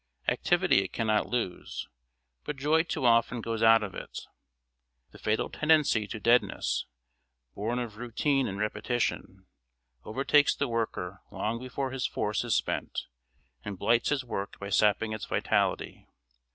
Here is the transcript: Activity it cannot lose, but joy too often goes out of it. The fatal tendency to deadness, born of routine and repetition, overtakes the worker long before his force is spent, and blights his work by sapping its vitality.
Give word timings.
Activity 0.27 0.83
it 0.83 0.93
cannot 0.93 1.27
lose, 1.29 1.87
but 2.43 2.55
joy 2.55 2.81
too 2.81 3.05
often 3.05 3.39
goes 3.39 3.61
out 3.61 3.83
of 3.83 3.93
it. 3.93 4.21
The 5.11 5.19
fatal 5.19 5.47
tendency 5.47 6.07
to 6.07 6.19
deadness, 6.19 6.87
born 7.53 7.77
of 7.77 7.97
routine 7.97 8.47
and 8.47 8.57
repetition, 8.57 9.45
overtakes 10.03 10.55
the 10.55 10.67
worker 10.67 11.21
long 11.29 11.59
before 11.59 11.91
his 11.91 12.07
force 12.07 12.43
is 12.43 12.55
spent, 12.55 13.05
and 13.63 13.77
blights 13.77 14.09
his 14.09 14.23
work 14.25 14.57
by 14.57 14.69
sapping 14.69 15.13
its 15.13 15.25
vitality. 15.25 16.07